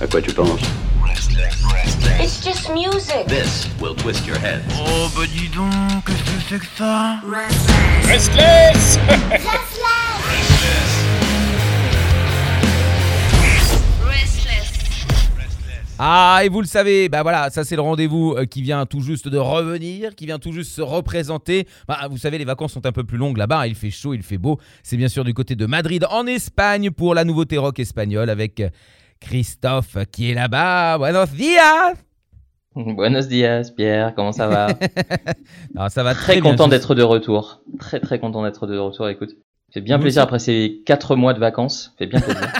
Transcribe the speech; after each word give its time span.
À 0.00 0.06
quoi 0.06 0.20
tu 0.20 0.32
penses 0.32 0.60
It's 2.20 2.44
just 2.44 2.70
music. 2.70 3.26
This 3.28 3.68
will 3.80 3.94
twist 3.94 4.26
your 4.26 4.36
head. 4.36 4.62
Oh 4.76 5.08
bah 5.16 5.22
dis 5.26 5.48
donc, 5.48 6.04
qu'est-ce 6.04 6.22
que 6.24 6.40
c'est 6.48 6.58
que 6.58 6.66
ça 6.76 7.20
Restless 8.08 8.98
Ah, 15.96 16.40
et 16.44 16.48
vous 16.48 16.60
le 16.60 16.66
savez, 16.66 17.08
bah 17.08 17.22
voilà, 17.22 17.50
ça 17.50 17.62
c'est 17.62 17.76
le 17.76 17.82
rendez-vous 17.82 18.34
euh, 18.36 18.46
qui 18.46 18.62
vient 18.62 18.84
tout 18.84 19.00
juste 19.00 19.28
de 19.28 19.38
revenir, 19.38 20.16
qui 20.16 20.26
vient 20.26 20.40
tout 20.40 20.52
juste 20.52 20.72
se 20.72 20.82
représenter. 20.82 21.68
Bah, 21.86 22.08
vous 22.10 22.18
savez, 22.18 22.36
les 22.36 22.44
vacances 22.44 22.72
sont 22.72 22.84
un 22.84 22.90
peu 22.90 23.04
plus 23.04 23.16
longues 23.16 23.36
là-bas, 23.36 23.68
il 23.68 23.76
fait 23.76 23.92
chaud, 23.92 24.12
il 24.12 24.24
fait 24.24 24.38
beau. 24.38 24.58
C'est 24.82 24.96
bien 24.96 25.06
sûr 25.06 25.22
du 25.22 25.34
côté 25.34 25.54
de 25.54 25.66
Madrid, 25.66 26.04
en 26.10 26.26
Espagne, 26.26 26.90
pour 26.90 27.14
la 27.14 27.24
nouveauté 27.24 27.58
rock 27.58 27.78
espagnole 27.78 28.28
avec 28.28 28.60
Christophe 29.24 29.96
qui 30.12 30.30
est 30.30 30.34
là-bas. 30.34 30.98
Buenos 30.98 31.30
días 31.30 31.94
Buenos 32.76 33.26
dias, 33.26 33.70
Pierre, 33.74 34.14
comment 34.14 34.32
ça 34.32 34.48
va? 34.48 34.66
Non, 35.74 35.88
ça 35.88 36.02
va 36.02 36.14
Très 36.14 36.40
content 36.40 36.68
d'être 36.68 36.94
de 36.94 37.02
retour. 37.02 37.62
Très 37.78 38.00
très 38.00 38.18
content 38.18 38.42
d'être 38.42 38.66
de 38.66 38.76
retour, 38.76 39.08
écoute. 39.08 39.30
Fait 39.72 39.80
bien 39.80 39.98
plaisir 39.98 40.22
après 40.22 40.38
ces 40.38 40.82
4 40.84 41.16
mois 41.16 41.32
de 41.32 41.40
vacances. 41.40 41.94
Fait 41.98 42.06
bien 42.06 42.20
plaisir. 42.20 42.46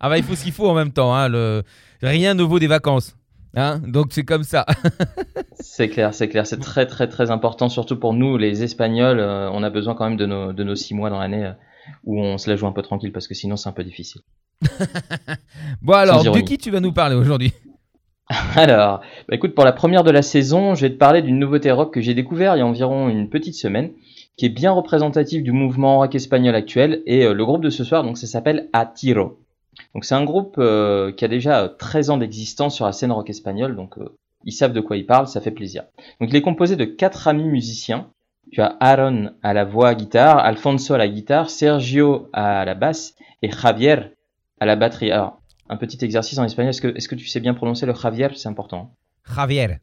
Ah 0.00 0.10
bah 0.10 0.18
il 0.18 0.24
faut 0.24 0.34
ce 0.34 0.42
qu'il 0.44 0.52
faut 0.52 0.68
en 0.68 0.74
même 0.74 0.92
temps, 0.92 1.14
hein, 1.14 1.30
le... 1.30 1.62
rien 2.02 2.34
ne 2.34 2.42
vaut 2.42 2.58
des 2.58 2.66
vacances. 2.66 3.16
Hein 3.56 3.78
Donc 3.86 4.08
c'est 4.10 4.24
comme 4.24 4.42
ça. 4.44 4.66
c'est 5.58 5.88
clair, 5.88 6.12
c'est 6.12 6.28
clair. 6.28 6.46
C'est 6.46 6.58
très 6.58 6.84
très 6.86 7.08
très 7.08 7.30
important, 7.30 7.70
surtout 7.70 7.98
pour 7.98 8.12
nous 8.12 8.36
les 8.36 8.62
Espagnols. 8.62 9.18
euh, 9.18 9.48
on 9.50 9.62
a 9.62 9.70
besoin 9.70 9.94
quand 9.94 10.04
même 10.06 10.18
de 10.18 10.26
nos, 10.26 10.52
de 10.52 10.62
nos 10.62 10.74
6 10.74 10.92
mois 10.92 11.08
dans 11.08 11.18
l'année 11.20 11.46
euh, 11.46 11.52
où 12.04 12.20
on 12.20 12.38
se 12.38 12.50
la 12.50 12.56
joue 12.56 12.66
un 12.66 12.72
peu 12.72 12.82
tranquille 12.82 13.12
parce 13.12 13.28
que 13.28 13.34
sinon 13.34 13.56
c'est 13.56 13.68
un 13.68 13.72
peu 13.72 13.84
difficile. 13.84 14.22
Bon 15.82 15.94
alors, 15.94 16.22
de 16.22 16.40
qui 16.40 16.58
tu 16.58 16.70
vas 16.70 16.80
nous 16.80 16.92
parler 16.92 17.14
aujourd'hui? 17.14 17.52
Alors, 18.56 19.00
bah 19.28 19.34
écoute, 19.34 19.54
pour 19.54 19.64
la 19.64 19.72
première 19.72 20.02
de 20.02 20.10
la 20.10 20.22
saison, 20.22 20.74
je 20.74 20.86
vais 20.86 20.90
te 20.90 20.96
parler 20.96 21.20
d'une 21.20 21.38
nouveauté 21.38 21.70
rock 21.70 21.92
que 21.92 22.00
j'ai 22.00 22.14
découvert 22.14 22.56
il 22.56 22.60
y 22.60 22.62
a 22.62 22.66
environ 22.66 23.10
une 23.10 23.28
petite 23.28 23.54
semaine, 23.54 23.90
qui 24.38 24.46
est 24.46 24.50
bien 24.50 24.72
représentative 24.72 25.42
du 25.42 25.52
mouvement 25.52 25.98
rock 25.98 26.14
espagnol 26.14 26.54
actuel. 26.54 27.02
Et 27.04 27.26
euh, 27.26 27.34
le 27.34 27.44
groupe 27.44 27.62
de 27.62 27.68
ce 27.68 27.84
soir, 27.84 28.02
donc 28.02 28.16
ça 28.16 28.26
s'appelle 28.26 28.70
A 28.72 28.86
Tiro. 28.86 29.38
Donc 29.94 30.04
c'est 30.04 30.14
un 30.14 30.24
groupe 30.24 30.56
euh, 30.58 31.12
qui 31.12 31.24
a 31.24 31.28
déjà 31.28 31.64
euh, 31.64 31.68
13 31.68 32.10
ans 32.10 32.16
d'existence 32.16 32.74
sur 32.74 32.86
la 32.86 32.92
scène 32.92 33.12
rock 33.12 33.30
espagnole, 33.30 33.76
donc 33.76 33.98
euh, 33.98 34.16
ils 34.44 34.52
savent 34.52 34.72
de 34.72 34.80
quoi 34.80 34.96
ils 34.96 35.06
parlent, 35.06 35.28
ça 35.28 35.40
fait 35.40 35.50
plaisir. 35.50 35.84
Donc 36.20 36.30
il 36.30 36.36
est 36.36 36.42
composé 36.42 36.76
de 36.76 36.84
quatre 36.84 37.28
amis 37.28 37.48
musiciens. 37.48 38.10
Tu 38.52 38.60
as 38.60 38.76
Aaron 38.80 39.32
à 39.42 39.52
la 39.52 39.64
voix 39.64 39.94
guitare, 39.94 40.38
Alfonso 40.38 40.94
à 40.94 40.98
la 40.98 41.08
guitare, 41.08 41.50
Sergio 41.50 42.28
à 42.32 42.64
la 42.64 42.74
basse 42.74 43.14
et 43.42 43.50
Javier 43.50 43.96
à 44.60 44.66
la 44.66 44.76
batterie. 44.76 45.10
Alors, 45.10 45.40
un 45.68 45.76
petit 45.76 46.04
exercice 46.04 46.38
en 46.38 46.44
espagnol, 46.44 46.70
est-ce 46.70 47.08
que, 47.08 47.14
tu 47.14 47.26
sais 47.26 47.40
bien 47.40 47.54
prononcer 47.54 47.86
le 47.86 47.94
Javier? 47.94 48.28
C'est 48.34 48.48
important. 48.48 48.94
Javier. 49.34 49.78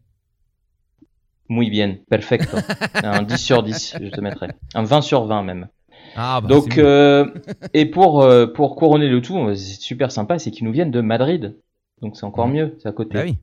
Muy 1.49 1.69
bien, 1.69 1.97
perfecto. 2.09 2.57
un 3.03 3.23
10 3.23 3.37
sur 3.37 3.63
10, 3.63 3.97
je 4.01 4.09
te 4.09 4.21
mettrai. 4.21 4.47
Un 4.73 4.83
20 4.83 5.01
sur 5.01 5.25
20 5.25 5.43
même. 5.43 5.67
Ah 6.15 6.39
bah 6.41 6.47
Donc, 6.47 6.77
euh, 6.77 7.25
et 7.73 7.85
pour, 7.85 8.21
euh, 8.21 8.47
pour 8.47 8.75
couronner 8.75 9.09
le 9.09 9.21
tout, 9.21 9.37
euh, 9.37 9.55
c'est 9.55 9.81
super 9.81 10.11
sympa, 10.11 10.39
c'est 10.39 10.51
qu'ils 10.51 10.65
nous 10.65 10.71
viennent 10.71 10.91
de 10.91 11.01
Madrid. 11.01 11.57
Donc 12.01 12.15
c'est 12.15 12.25
encore 12.25 12.47
mieux, 12.47 12.77
c'est 12.81 12.89
à 12.89 12.91
côté. 12.91 13.13
Bah 13.13 13.23
oui. 13.25 13.37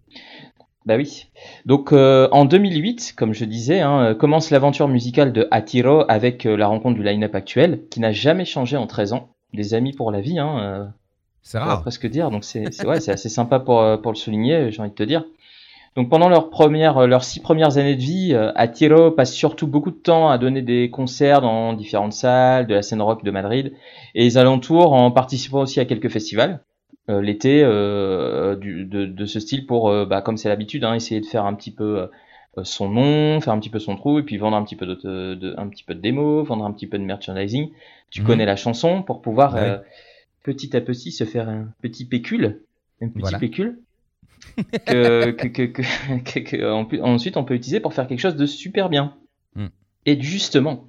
Bah 0.87 0.97
oui. 0.97 1.27
Donc 1.67 1.93
euh, 1.93 2.29
en 2.33 2.45
2008, 2.45 3.15
comme 3.17 3.35
je 3.35 3.45
disais, 3.45 3.81
hein, 3.81 4.01
euh, 4.01 4.15
commence 4.15 4.51
l'aventure 4.51 4.89
musicale 4.89 5.33
de 5.33 5.47
Atiro 5.51 6.05
avec 6.09 6.47
euh, 6.47 6.57
la 6.57 6.67
rencontre 6.67 6.95
du 6.97 7.03
line-up 7.03 7.35
actuel, 7.35 7.83
qui 7.91 8.01
n'a 8.01 8.13
jamais 8.13 8.45
changé 8.45 8.77
en 8.77 8.87
13 8.87 9.13
ans. 9.13 9.29
Des 9.53 9.75
amis 9.75 9.93
pour 9.93 10.11
la 10.11 10.21
vie, 10.21 10.39
hein, 10.39 10.59
euh, 10.61 10.85
C'est 11.43 11.59
rare. 11.59 11.81
presque 11.83 12.07
dire. 12.07 12.31
Donc 12.31 12.45
c'est 12.45 12.85
ouais, 12.87 13.01
c'est 13.01 13.13
assez 13.13 13.29
sympa 13.29 13.61
pour, 13.61 13.81
euh, 13.81 13.97
pour 13.99 14.13
le 14.13 14.17
souligner, 14.17 14.71
j'ai 14.71 14.81
envie 14.81 14.91
de 14.91 14.95
te 14.95 15.03
dire. 15.03 15.25
Donc 15.97 16.11
pendant 16.11 16.29
leurs 16.29 16.49
premières, 16.49 17.07
leurs 17.07 17.25
six 17.25 17.41
premières 17.41 17.77
années 17.77 17.97
de 17.97 18.01
vie, 18.01 18.35
Atiro 18.55 19.11
passe 19.11 19.33
surtout 19.35 19.67
beaucoup 19.67 19.91
de 19.91 19.97
temps 19.97 20.31
à 20.31 20.39
donner 20.39 20.63
des 20.63 20.91
concerts 20.91 21.41
dans 21.41 21.73
différentes 21.73 22.13
salles 22.13 22.67
de 22.69 22.75
la 22.75 22.83
scène 22.83 23.03
rock 23.03 23.25
de 23.25 23.31
Madrid 23.33 23.73
et 24.15 24.23
les 24.23 24.39
alentours 24.39 24.93
en 24.93 25.11
participant 25.11 25.63
aussi 25.63 25.81
à 25.81 25.87
quelques 25.87 26.09
festivals 26.11 26.61
l'été 27.09 27.63
euh, 27.65 28.55
du- 28.57 28.85
de, 28.85 29.07
de 29.07 29.27
ce 29.27 29.41
style 29.41 29.67
pour, 29.67 29.89
euh, 29.89 30.05
bah, 30.07 30.21
comme 30.23 30.37
c'est 30.37 30.49
l'habitude, 30.49 30.85
hein, 30.85 30.95
essayer 30.95 31.21
de 31.21 31.27
faire 31.27 31.45
un 31.47 31.55
petit 31.55 31.71
peu 31.71 32.01
euh, 32.59 32.65
son 32.65 32.89
nom, 32.89 33.41
faire 33.41 33.53
un 33.55 33.59
petit 33.61 33.71
peu 33.71 33.79
son 33.79 33.97
trou 33.97 34.19
et 34.19 34.23
puis 34.23 34.37
vendre 34.37 34.57
un 34.57 34.65
petit 34.65 34.77
peu 34.77 34.85
de, 34.87 35.35
de- 35.35 35.55
un 35.57 35.69
petit 35.69 35.85
peu 35.85 35.95
de 35.95 36.01
démo, 36.01 36.43
vendre 36.45 36.65
un 36.65 36.73
petit 36.73 36.87
peu 36.87 36.99
de 36.99 37.05
merchandising. 37.05 37.71
Tu 38.11 38.21
Mhm. 38.21 38.27
connais 38.27 38.45
la 38.47 38.57
chanson 38.57 39.03
pour 39.03 39.23
pouvoir 39.23 39.55
Ouais. 39.55 39.61
euh, 39.63 39.79
petit 40.45 40.77
à 40.77 40.81
petit 40.81 41.11
se 41.13 41.25
faire 41.25 41.49
un 41.49 41.69
petit 41.83 42.05
pécule, 42.05 42.61
un 43.01 43.09
petit 43.09 43.21
Voilà. 43.21 43.39
pécule 43.39 43.79
que, 44.87 45.31
que, 45.31 45.47
que, 45.49 45.63
que, 45.65 45.83
que- 46.25 46.39
que- 46.41 46.71
en 46.71 46.85
plus- 46.85 47.01
ensuite 47.03 47.37
on 47.37 47.45
peut 47.45 47.55
utiliser 47.55 47.81
pour 47.81 47.95
faire 47.95 48.07
quelque 48.07 48.21
chose 48.21 48.37
de 48.37 48.47
super 48.47 48.89
bien. 48.89 49.15
Mm. 49.55 49.67
Et 50.07 50.21
justement, 50.21 50.85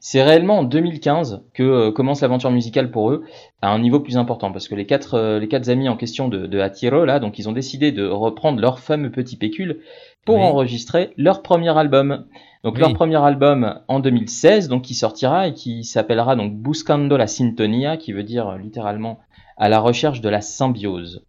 c'est 0.00 0.22
réellement 0.22 0.58
en 0.58 0.62
2015 0.64 1.44
que 1.54 1.62
euh, 1.62 1.92
commence 1.92 2.20
l'aventure 2.20 2.50
musicale 2.50 2.90
pour 2.90 3.10
eux 3.10 3.24
à 3.62 3.70
un 3.72 3.78
niveau 3.78 4.00
plus 4.00 4.16
important 4.16 4.52
parce 4.52 4.68
que 4.68 4.74
les 4.74 4.86
quatre, 4.86 5.14
euh, 5.14 5.38
les 5.38 5.48
quatre 5.48 5.68
amis 5.68 5.88
en 5.88 5.96
question 5.96 6.28
de, 6.28 6.46
de 6.46 6.58
Atiro 6.60 7.04
là, 7.04 7.18
donc 7.20 7.38
ils 7.38 7.48
ont 7.48 7.52
décidé 7.52 7.92
de 7.92 8.06
reprendre 8.06 8.60
leur 8.60 8.78
fameux 8.78 9.10
petit 9.10 9.36
pécule 9.36 9.80
pour 10.24 10.36
Oui. 10.36 10.42
enregistrer 10.42 11.12
leur 11.16 11.42
premier 11.42 11.76
album. 11.76 12.26
Donc 12.64 12.74
Oui. 12.74 12.80
leur 12.80 12.94
premier 12.94 13.16
album 13.22 13.78
en 13.88 14.00
2016, 14.00 14.68
donc 14.68 14.82
qui 14.82 14.94
sortira 14.94 15.48
et 15.48 15.52
qui 15.54 15.84
s'appellera 15.84 16.34
donc 16.36 16.54
Buscando 16.54 17.16
la 17.16 17.26
Sintonia, 17.28 17.96
qui 17.96 18.12
veut 18.12 18.24
dire 18.24 18.48
euh, 18.48 18.58
littéralement 18.58 19.20
à 19.56 19.68
la 19.68 19.78
recherche 19.78 20.20
de 20.20 20.28
la 20.28 20.40
symbiose. 20.40 21.24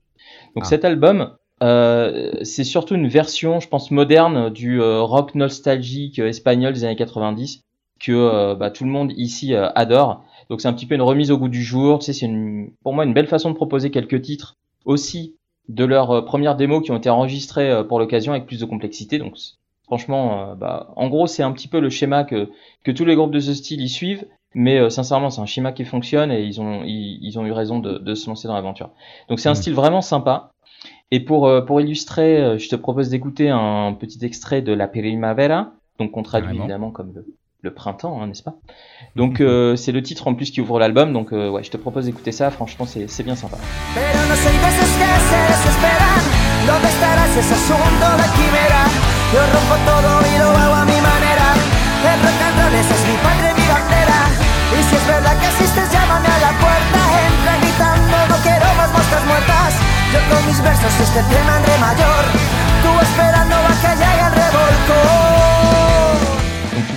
Donc 0.56 0.63
Ah. 0.66 0.69
cet 0.69 0.83
album, 0.83 1.31
euh, 1.63 2.31
c'est 2.44 2.63
surtout 2.63 2.95
une 2.95 3.07
version, 3.07 3.59
je 3.59 3.67
pense, 3.67 3.91
moderne 3.91 4.50
du 4.50 4.81
euh, 4.81 5.01
rock 5.01 5.35
nostalgique 5.35 6.19
espagnol 6.19 6.73
des 6.73 6.83
années 6.83 6.95
90 6.95 7.61
que 7.99 8.11
euh, 8.11 8.55
bah, 8.55 8.71
tout 8.71 8.83
le 8.83 8.89
monde 8.89 9.11
ici 9.15 9.53
euh, 9.53 9.69
adore. 9.75 10.23
Donc 10.49 10.61
c'est 10.61 10.67
un 10.67 10.73
petit 10.73 10.85
peu 10.85 10.95
une 10.95 11.01
remise 11.01 11.31
au 11.31 11.37
goût 11.37 11.49
du 11.49 11.63
jour. 11.63 11.99
Tu 11.99 12.05
sais, 12.05 12.13
c'est 12.13 12.25
une, 12.25 12.71
pour 12.83 12.93
moi 12.93 13.03
une 13.05 13.13
belle 13.13 13.27
façon 13.27 13.49
de 13.49 13.55
proposer 13.55 13.91
quelques 13.91 14.21
titres 14.21 14.55
aussi 14.85 15.35
de 15.69 15.83
leurs 15.85 16.11
euh, 16.11 16.21
premières 16.21 16.55
démos 16.55 16.83
qui 16.83 16.91
ont 16.91 16.97
été 16.97 17.09
enregistrées 17.09 17.83
pour 17.87 17.99
l'occasion 17.99 18.31
avec 18.33 18.45
plus 18.45 18.59
de 18.59 18.65
complexité. 18.65 19.19
Donc 19.19 19.35
franchement, 19.83 20.55
bah, 20.55 20.91
en 20.95 21.07
gros 21.09 21.27
c'est 21.27 21.43
un 21.43 21.51
petit 21.51 21.67
peu 21.67 21.79
le 21.79 21.89
schéma 21.89 22.23
que 22.23 22.49
que 22.83 22.91
tous 22.91 23.05
les 23.05 23.15
groupes 23.15 23.31
de 23.31 23.39
ce 23.39 23.53
style 23.53 23.81
y 23.81 23.89
suivent. 23.89 24.25
Mais 24.55 24.79
euh, 24.79 24.89
sincèrement, 24.89 25.29
c'est 25.29 25.41
un 25.41 25.45
schéma 25.45 25.71
qui 25.73 25.83
fonctionne 25.83 26.31
et 26.31 26.41
ils 26.41 26.61
ont 26.61 26.81
ils, 26.85 27.19
ils 27.21 27.37
ont 27.37 27.45
eu 27.45 27.51
raison 27.51 27.79
de, 27.79 27.97
de 27.97 28.15
se 28.15 28.29
lancer 28.29 28.47
dans 28.47 28.55
l'aventure. 28.55 28.89
Donc 29.29 29.39
c'est 29.39 29.49
un 29.49 29.51
Mhm. 29.51 29.55
style 29.57 29.73
vraiment 29.73 30.01
sympa. 30.01 30.51
Et 31.11 31.19
pour 31.19 31.47
euh, 31.47 31.61
pour 31.61 31.79
illustrer, 31.81 32.57
je 32.57 32.69
te 32.69 32.75
propose 32.75 33.09
d'écouter 33.09 33.49
un 33.49 33.93
petit 33.93 34.23
extrait 34.25 34.61
de 34.61 34.71
La 34.73 34.87
Primavera, 34.87 35.73
donc 35.99 36.11
qu'on 36.11 36.23
traduit 36.23 36.57
évidemment 36.57 36.91
comme 36.91 37.11
le, 37.13 37.25
le 37.62 37.73
printemps, 37.73 38.22
hein, 38.22 38.28
n'est-ce 38.28 38.44
pas? 38.44 38.56
Donc 39.16 39.41
euh, 39.41 39.75
c'est 39.75 39.91
le 39.91 40.01
titre 40.01 40.28
en 40.28 40.35
plus 40.35 40.51
qui 40.51 40.62
ouvre 40.62 40.79
l'album, 40.79 41.12
donc 41.13 41.34
euh, 41.34 41.50
ouais, 41.50 41.63
je 41.63 41.72
te 41.72 41.78
propose 41.78 42.06
d'écouter 42.06 42.31
ça. 42.31 42.51
Franchement, 42.51 42.85
c'est 42.85 43.07
c'est 43.09 43.23
bien 43.23 43.35
sympa. 43.35 43.57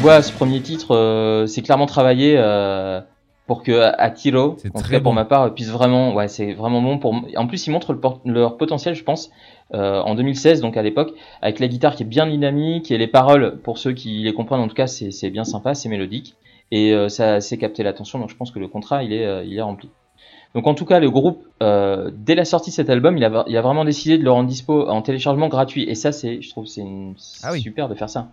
Vois, 0.01 0.23
ce 0.23 0.33
premier 0.33 0.61
titre, 0.63 0.95
euh, 0.97 1.47
c'est 1.47 1.61
clairement 1.63 1.87
travaillé 1.87 2.35
euh, 2.39 3.01
pour 3.47 3.63
que 3.63 3.73
Atiro, 3.99 4.57
en 4.75 4.81
tout 4.83 4.91
cas 4.91 5.01
pour 5.01 5.13
ma 5.13 5.25
part, 5.27 5.53
puisse 5.55 5.69
vraiment, 5.69 6.15
ouais, 6.15 6.29
c'est 6.29 6.53
vraiment 6.55 6.81
bon 6.81 6.99
pour. 6.99 7.15
En 7.37 7.47
plus, 7.47 7.67
ils 7.67 7.71
montrent 7.71 7.93
le 7.93 8.01
leur 8.33 8.57
potentiel, 8.57 8.95
je 8.95 9.05
pense, 9.05 9.31
euh, 9.75 10.01
en 10.01 10.15
2016, 10.15 10.63
donc 10.63 10.77
à 10.79 10.83
l'époque, 10.83 11.13
avec 11.43 11.59
la 11.61 11.69
guitare 11.69 11.97
qui 11.97 12.05
est 12.05 12.07
bien 12.07 12.27
dynamique 12.27 12.91
et 12.91 12.97
les 12.99 13.09
paroles, 13.09 13.59
pour 13.63 13.77
ceux 13.79 13.93
qui 13.93 14.23
les 14.23 14.33
comprennent, 14.33 14.61
en 14.61 14.69
tout 14.69 14.75
cas, 14.75 14.87
c'est 14.87 15.31
bien 15.31 15.45
sympa, 15.45 15.75
c'est 15.75 15.89
mélodique 15.91 16.35
et 16.73 16.95
ça 17.09 17.41
c'est 17.41 17.59
capté 17.59 17.83
l'attention. 17.83 18.19
Donc 18.21 18.31
je 18.31 18.37
pense 18.37 18.51
que 18.53 18.59
le 18.59 18.69
contrat, 18.69 19.03
il 19.05 19.13
est, 19.13 19.47
il 19.47 19.57
est 19.59 19.63
rempli. 19.63 19.91
Donc 20.55 20.67
en 20.67 20.75
tout 20.75 20.85
cas, 20.85 20.99
le 20.99 21.11
groupe, 21.11 21.45
euh, 21.63 22.11
dès 22.13 22.35
la 22.35 22.45
sortie 22.45 22.71
de 22.71 22.75
cet 22.75 22.91
album, 22.91 23.17
il 23.17 23.25
a, 23.25 23.45
il 23.47 23.57
a 23.57 23.61
vraiment 23.63 23.85
décidé 23.85 24.19
de 24.19 24.25
le 24.25 24.31
rendre 24.33 24.49
dispo 24.49 24.89
en 24.89 25.01
téléchargement 25.03 25.49
gratuit. 25.49 25.85
Et 25.89 25.95
ça, 25.95 26.11
c'est, 26.11 26.41
je 26.43 26.49
trouve, 26.51 26.67
c'est 26.67 26.81
une- 26.81 27.15
Ah 27.45 27.51
oui. 27.53 27.61
super 27.61 27.89
de 27.89 27.95
faire 27.95 28.11
ça. 28.11 28.29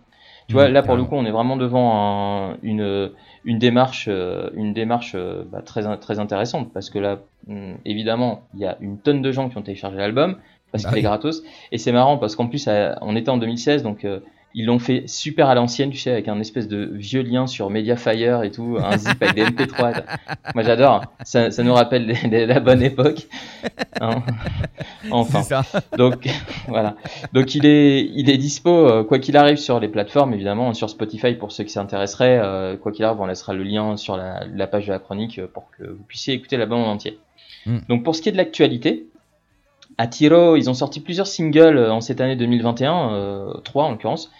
Tu 0.47 0.55
vois, 0.55 0.69
là 0.69 0.81
pour 0.81 0.95
le 0.95 1.03
carrément. 1.03 1.05
coup, 1.05 1.15
on 1.15 1.25
est 1.25 1.31
vraiment 1.31 1.57
devant 1.57 2.51
un- 2.53 2.57
une, 2.63 3.11
une 3.44 3.59
démarche, 3.59 4.05
euh, 4.09 4.49
une 4.53 4.73
démarche 4.73 5.13
euh, 5.15 5.44
bah, 5.51 5.61
très, 5.61 5.97
très 5.97 6.19
intéressante 6.19 6.71
parce 6.73 6.89
que 6.89 6.99
là, 6.99 7.19
hum, 7.49 7.77
évidemment, 7.85 8.47
il 8.53 8.61
y 8.61 8.65
a 8.65 8.77
une 8.79 8.97
tonne 8.99 9.21
de 9.21 9.31
gens 9.31 9.49
qui 9.49 9.57
ont 9.57 9.61
téléchargé 9.61 9.97
l'album 9.97 10.38
parce 10.71 10.85
Bah 10.85 10.89
qu'il 10.89 10.97
est 10.97 11.01
gratos. 11.01 11.44
Et 11.73 11.77
c'est 11.77 11.91
marrant 11.91 12.17
parce 12.17 12.35
qu'en 12.38 12.47
plus, 12.47 12.65
euh, 12.69 12.94
on 13.01 13.15
était 13.17 13.29
en 13.29 13.38
2016, 13.38 13.83
donc 13.83 14.05
euh, 14.05 14.21
Ils 14.53 14.65
l'ont 14.65 14.79
fait 14.79 15.03
super 15.07 15.49
à 15.49 15.55
l'ancienne, 15.55 15.91
tu 15.91 15.97
sais, 15.97 16.11
avec 16.11 16.27
un 16.27 16.39
espèce 16.39 16.67
de 16.67 16.89
vieux 16.94 17.21
lien 17.21 17.45
sur 17.45 17.69
Mediafire 17.69 18.41
et 18.44 18.49
tout, 18.49 18.77
un 18.83 18.97
zip 18.97 19.21
avec 19.21 19.35
des 19.35 19.44
MP3. 19.44 20.03
Moi 20.55 20.63
j'adore, 20.63 21.03
ça, 21.23 21.51
ça 21.51 21.63
nous 21.63 21.73
rappelle 21.75 22.07
les- 22.07 22.27
les- 22.29 22.45
la 22.47 22.59
bonne 22.59 22.81
époque. 22.81 23.27
Hein. 24.01 24.23
enfin. 25.11 25.44
Ça. 25.44 25.61
Donc 25.97 26.27
voilà. 26.67 26.95
Donc 27.33 27.53
il 27.55 27.65
est, 27.65 28.01
il 28.03 28.29
est 28.29 28.38
dispo 28.38 28.69
euh, 28.71 29.03
quoi 29.03 29.19
qu'il 29.19 29.38
arrive 29.38 29.57
sur 29.57 29.79
les 29.79 29.89
plateformes 29.89 30.33
évidemment, 30.33 30.73
sur 30.73 30.89
Spotify 30.89 31.33
pour 31.33 31.51
ceux 31.51 31.63
qui 31.63 31.71
s'intéresseraient. 31.71 32.39
euh, 32.41 32.77
quoi 32.77 32.91
qu'il 32.91 33.05
arrive, 33.05 33.19
on 33.21 33.25
laissera 33.27 33.53
le 33.53 33.63
lien 33.63 33.95
sur 33.97 34.17
la, 34.17 34.41
la 34.53 34.67
page 34.67 34.88
de 34.88 34.91
la 34.91 34.99
chronique 34.99 35.39
euh, 35.39 35.47
pour 35.53 35.69
que 35.77 35.83
vous 35.83 36.03
puissiez 36.07 36.33
écouter 36.33 36.57
l'album 36.57 36.79
en 36.81 36.91
entier. 36.91 37.19
Mm. 37.65 37.77
Donc 37.89 38.03
pour 38.03 38.15
ce 38.15 38.21
qui 38.21 38.29
est 38.29 38.31
de 38.31 38.38
l'actualité, 38.38 39.05
à 39.97 40.07
Tiro, 40.07 40.55
ils 40.55 40.69
ont 40.69 40.73
sorti 40.73 40.99
plusieurs 40.99 41.27
singles 41.27 41.77
euh, 41.77 41.91
en 41.91 42.01
cette 42.01 42.21
année 42.21 42.35
2021, 42.35 43.13
euh, 43.13 43.53
trois 43.63 43.85
en 43.85 43.91
l'occurrence. 43.91 44.31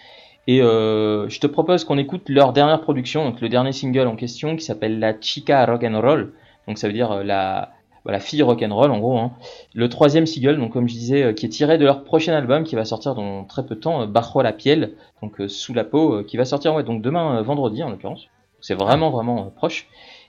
Et 0.48 0.62
euh, 0.62 1.28
je 1.28 1.40
te 1.40 1.46
propose 1.46 1.84
qu'on 1.84 1.98
écoute 1.98 2.30
leur 2.30 2.54
dernière 2.54 2.80
production, 2.80 3.22
donc 3.22 3.42
le 3.42 3.50
dernier 3.50 3.72
single 3.72 4.06
en 4.06 4.16
question 4.16 4.56
qui 4.56 4.64
s'appelle 4.64 4.98
La 4.98 5.12
Chica 5.20 5.66
Rock 5.66 5.84
and 5.84 6.00
Roll. 6.00 6.32
Donc 6.66 6.78
ça 6.78 6.86
veut 6.86 6.94
dire 6.94 7.12
euh, 7.12 7.22
la, 7.22 7.72
voilà, 8.04 8.18
fille 8.18 8.42
rock 8.42 8.62
and 8.62 8.74
roll 8.74 8.90
en 8.90 8.98
gros. 8.98 9.18
Hein. 9.18 9.32
Le 9.74 9.90
troisième 9.90 10.24
single, 10.24 10.56
donc 10.56 10.72
comme 10.72 10.88
je 10.88 10.94
disais, 10.94 11.22
euh, 11.22 11.32
qui 11.34 11.44
est 11.44 11.50
tiré 11.50 11.76
de 11.76 11.84
leur 11.84 12.02
prochain 12.02 12.32
album 12.32 12.64
qui 12.64 12.76
va 12.76 12.86
sortir 12.86 13.14
dans 13.14 13.44
très 13.44 13.66
peu 13.66 13.74
de 13.74 13.80
temps, 13.80 14.06
Bajo 14.06 14.40
la 14.40 14.54
piel, 14.54 14.94
donc 15.20 15.38
sous 15.48 15.74
la 15.74 15.84
peau, 15.84 16.24
qui 16.24 16.38
va 16.38 16.46
sortir 16.46 16.74
ouais, 16.74 16.82
donc 16.82 17.02
demain 17.02 17.42
vendredi 17.42 17.82
en 17.82 17.90
l'occurrence. 17.90 18.28
C'est 18.62 18.74
vraiment 18.74 19.10
vraiment 19.10 19.52
proche. 19.54 19.86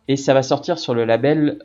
Et 0.10 0.18
ça 0.18 0.34
va 0.34 0.44
sortir 0.44 0.80
sur 0.80 0.94
le 0.94 1.06
label 1.06 1.60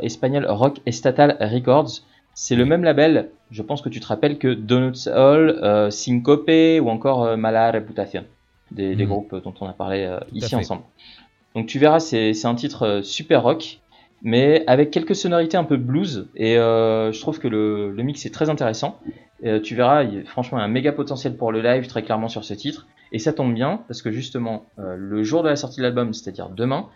espagnol 0.00 0.46
Rock 0.48 0.78
Estatal 0.86 1.36
Records. 1.38 2.00
C'est 2.42 2.56
le 2.56 2.64
même 2.64 2.84
label, 2.84 3.28
je 3.50 3.60
pense 3.60 3.82
que 3.82 3.90
tu 3.90 4.00
te 4.00 4.06
rappelles, 4.06 4.38
que 4.38 4.48
Donuts 4.54 5.08
Hall, 5.14 5.58
euh, 5.62 5.90
Syncope 5.90 6.48
ou 6.80 6.88
encore 6.88 7.22
euh, 7.24 7.36
Mala 7.36 7.70
Reputación, 7.70 8.24
des, 8.70 8.96
des 8.96 9.04
Mhm. 9.04 9.10
groupes 9.10 9.34
dont 9.44 9.52
on 9.60 9.66
a 9.66 9.74
parlé 9.74 10.04
euh, 10.04 10.18
ici 10.32 10.54
ensemble. 10.56 10.84
Donc 11.54 11.66
tu 11.66 11.78
verras, 11.78 12.00
c'est 12.00 12.46
un 12.46 12.54
titre 12.54 12.84
euh, 12.86 13.02
super 13.02 13.42
rock, 13.42 13.80
mais 14.22 14.64
avec 14.66 14.90
quelques 14.90 15.14
sonorités 15.14 15.58
un 15.58 15.64
peu 15.64 15.76
blues, 15.76 16.28
et 16.34 16.56
euh, 16.56 17.12
je 17.12 17.20
trouve 17.20 17.38
que 17.40 17.46
le, 17.46 17.90
le 17.90 18.02
mix 18.02 18.24
est 18.24 18.32
très 18.32 18.48
intéressant. 18.48 18.98
Et, 19.42 19.60
tu 19.60 19.74
verras, 19.74 20.04
il 20.04 20.14
y 20.14 20.18
a 20.18 20.24
franchement 20.24 20.58
un 20.60 20.68
méga 20.68 20.92
potentiel 20.92 21.36
pour 21.36 21.52
le 21.52 21.60
live 21.60 21.88
très 21.88 22.02
clairement 22.02 22.28
sur 22.28 22.44
ce 22.44 22.54
titre, 22.54 22.86
et 23.12 23.18
ça 23.18 23.34
tombe 23.34 23.52
bien 23.52 23.82
parce 23.86 24.00
que 24.00 24.10
justement 24.10 24.64
le 24.78 25.22
jour 25.24 25.42
de 25.42 25.50
la 25.50 25.56
sortie 25.56 25.76
de 25.76 25.82
l'album, 25.82 26.14
c'est-à-dire 26.14 26.48
demain, 26.48 26.86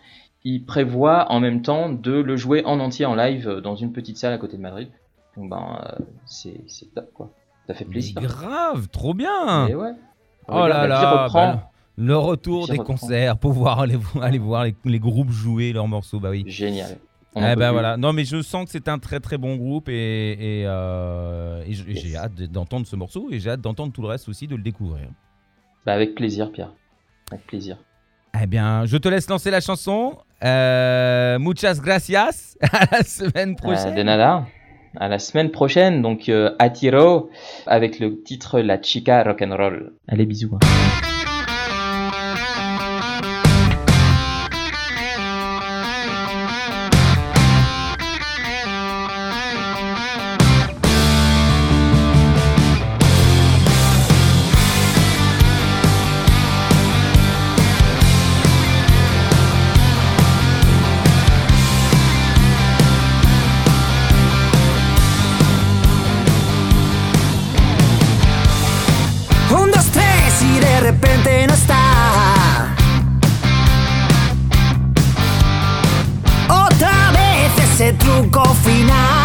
il 0.43 0.65
prévoit 0.65 1.31
en 1.31 1.41
même 1.41 1.61
temps 1.61 1.91
de 1.91 2.13
le 2.13 2.37
jouer 2.37 2.65
en 2.65 2.81
entier 2.81 3.05
en 3.05 3.15
live 3.15 3.61
dans 3.63 3.77
une 3.77 3.93
petite 3.93 4.17
salle 4.17 4.33
à 4.33 4.39
côté 4.39 4.57
de 4.57 4.63
Madrid. 4.63 4.89
Ben 5.37 5.79
euh, 6.01 6.05
c'est 6.27 6.61
top 6.95 7.13
quoi. 7.15 7.31
Ça 7.67 7.75
fait 7.75 7.85
Mais 7.87 7.93
plaisir. 7.93 8.21
grave, 8.21 8.89
trop 8.89 9.15
bien. 9.15 9.67
Et 9.69 9.75
ouais. 9.75 9.93
Oh 10.49 10.53
Regarde, 10.55 10.71
là 10.71 10.87
là, 10.87 11.23
reprend. 11.25 11.55
bah, 11.55 11.71
le 11.97 12.17
retour 12.17 12.67
des 12.69 12.73
reprend. 12.79 12.95
concerts, 12.97 13.39
pouvoir 13.39 13.81
aller, 13.81 13.99
aller 14.23 14.39
voir 14.39 14.65
les, 14.65 14.75
les 14.85 14.99
groupes 14.99 15.31
jouer 15.31 15.73
leurs 15.73 15.89
morceaux, 15.89 16.21
bah 16.21 16.31
oui. 16.31 16.45
Génial. 16.47 16.99
On 17.35 17.43
Eh 17.45 17.57
ben 17.57 17.73
voilà. 17.73 17.97
Non 17.97 18.13
mais 18.13 18.25
je 18.25 18.43
sens 18.43 18.65
que 18.67 18.71
c'est 18.71 18.87
un 18.89 18.99
très 18.99 19.19
très 19.19 19.39
bon 19.39 19.57
groupe 19.57 19.89
et, 19.89 20.33
et, 20.61 20.65
euh, 20.67 21.65
et 21.67 21.73
j'ai 21.73 22.11
Yes. 22.11 22.17
hâte 22.17 22.35
d'entendre 22.43 22.87
ce 22.87 22.95
morceau 22.95 23.29
et 23.33 23.41
j'ai 23.41 23.51
hâte 23.51 23.61
d'entendre 23.61 23.93
tout 23.93 24.03
le 24.03 24.09
reste 24.09 24.29
aussi, 24.29 24.47
de 24.47 24.55
le 24.55 24.63
découvrir. 24.63 25.09
Bah, 25.85 25.95
avec 25.95 26.15
plaisir 26.15 26.53
Pierre. 26.53 26.73
Avec 27.33 27.45
plaisir. 27.47 27.79
Eh 28.41 28.47
bien, 28.47 28.85
je 28.87 28.97
te 28.97 29.09
laisse 29.09 29.29
lancer 29.31 29.51
la 29.51 29.61
chanson. 29.61 30.19
Euh, 30.45 31.39
muchas 31.39 31.81
gracias. 31.83 32.57
À 32.73 32.87
la 32.99 33.03
semaine 33.03 33.53
Euh, 33.53 33.55
prochaine. 33.63 33.95
de 33.95 34.03
nada. 34.03 34.47
À 34.97 35.09
la 35.09 35.19
semaine 35.19 35.51
prochaine, 35.51 36.03
donc 36.03 36.29
euh, 36.29 36.55
à 36.59 36.71
Tiro, 36.71 37.31
avec 37.67 37.99
le 37.99 38.23
titre 38.23 38.61
La 38.61 38.81
Chica 38.81 39.23
Rock'n'Roll. 39.23 39.93
Allez, 40.09 40.27
bisous. 40.27 40.59
Truco 77.93 78.43
final. 78.63 79.24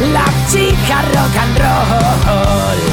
La 0.00 0.24
chica 0.48 1.02
rock 1.12 1.36
and 1.36 1.58
roll. 1.58 2.87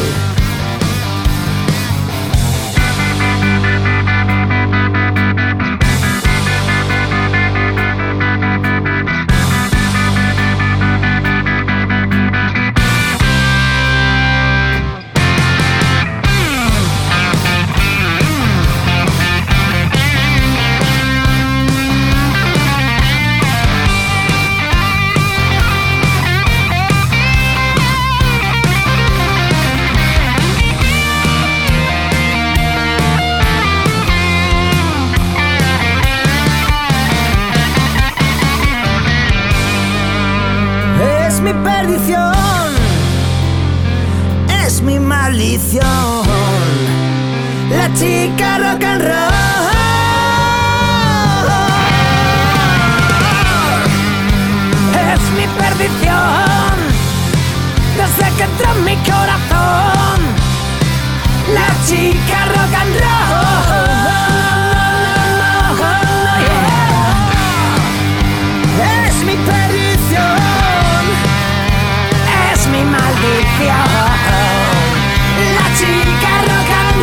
La 75.55 75.67
chica 75.77 76.31
rock 76.45 76.71
and 76.75 76.99